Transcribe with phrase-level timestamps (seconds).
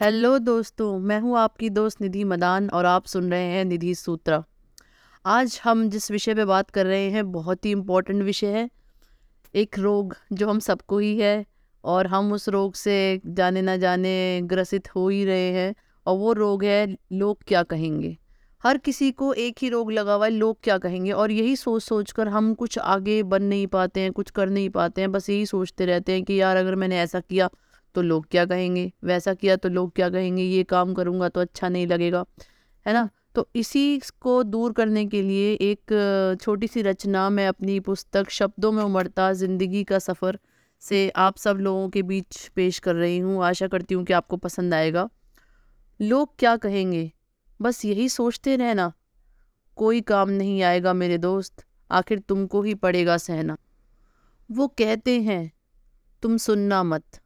[0.00, 4.44] Hello दोस्तों, मैं हूँ आपकी दोस्त निधि मदान और आप सुन रहे हैं निधि सूत्रा।
[5.26, 8.70] आज हम जिस विषय पे बात कर रहे हैं, बहुत ही इम्पोर्टेंट विषय है।
[9.54, 11.46] एक रोग जो हम सबको ही है
[11.84, 15.74] और हम उस रोग से जाने ना जाने ग्रसित हो ही रहे हैं
[16.06, 18.16] और वो रोग है लोग क्या कहेंगे?
[18.64, 21.12] हर किसी को एक ही रोग लगा हुआ है, लोग क्या कहेंगे?
[21.12, 24.70] और यही सोच सोच कर हम कुछ आगे बन नहीं पाते हैं, कुछ कर नहीं
[24.70, 27.50] पाते हैं, बस यही सोचते रहते हैं कि यार अगर मैंने ऐसा किया
[27.94, 28.92] तो लोग क्या कहेंगे?
[29.04, 30.42] वैसा किया तो लोग क्या कहेंगे?
[30.42, 32.24] ये काम करूँगा तो अच्छा नहीं लगेगा।
[32.86, 33.08] है ना?
[33.34, 38.72] तो इसी को दूर करने के लिए एक छोटी सी रचना मैं अपनी पुस्तक शब्दों
[38.72, 40.38] में उमड़ता, ज़िंदगी का सफ़र
[40.82, 44.36] से आप सब लोगों के बीच पेश कर रही हूँ। आशा करती हूँ कि आपको
[44.36, 45.08] पसंद आएगा।
[46.00, 47.10] लोग क्या कहेंगे?
[47.60, 48.92] बस यही सोचते रहना।
[49.78, 53.56] कोई काम नहीं आएगा मेरे दोस्त। आखिर तुमको ही पड़ेगा सहना।
[54.50, 55.50] वो कहते हैं,
[56.22, 57.20] तुम सुनना मत।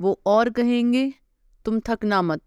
[0.00, 1.14] वो और कहेंगे,
[1.64, 2.40] तुम थकना मत।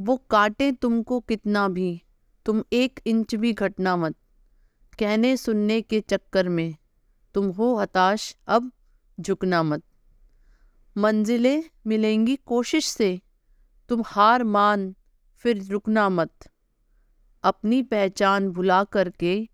[0.00, 2.02] वो काटे तुमको कितना भी,
[2.46, 4.14] तुम एक इंच भी घटना मत।
[4.98, 6.76] कहने सुनने के चक्कर में
[7.34, 8.72] तुम हो हताश, अब
[9.20, 9.82] झुकना मत।
[10.96, 13.20] मंजिलें मिलेंगी कोशिश से,
[13.88, 14.94] तुम हार मान,
[15.36, 16.32] फिर रुकना मत।
[17.42, 19.48] अपनी पहचान भुला करके,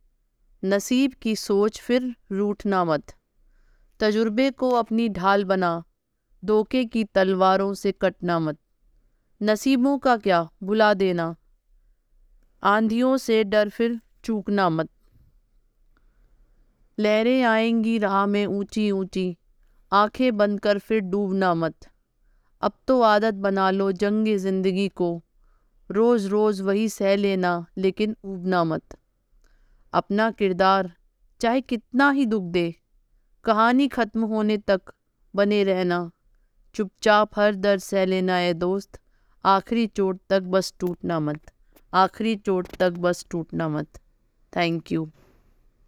[0.64, 3.14] नसीब की सोच फिर रूठना मत।
[4.00, 5.84] तजुर्बे को अपनी ढाल बना
[6.44, 8.58] धोखे की तलवारों से कटना मत।
[9.42, 10.48] नसीबों का क्या?
[10.62, 11.36] बुला देना।
[12.62, 14.88] आंधियों से डर फिर चूकना मत।
[16.98, 19.36] लहरें आएँगी राह में ऊँची ऊँची,
[19.92, 21.74] आँखें बंद कर फिर डूबना मत।
[22.62, 25.22] अब तो आदत बना लो जंग ज़िंदगी को।
[25.90, 28.82] रोज़ रोज़ वही सह लेना, लेकिन उबना मत।
[29.92, 30.92] अपना किरदार,
[31.40, 32.74] चाहे कितना ही दुख दे,
[33.44, 34.80] कहानी ख़त्म होने तक
[35.34, 36.10] बने रहना।
[36.76, 38.98] चुपचाप हर दर सह लेना है, दोस्त।
[39.44, 41.40] आखिरी चोट तक बस टूटना मत।
[41.94, 43.98] आखिरी चोट तक बस टूटना मत।
[44.56, 45.10] Thank you